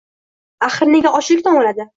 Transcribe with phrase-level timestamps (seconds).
[0.69, 0.89] Axir...
[0.95, 1.89] nega ochliqdan o‘ladi?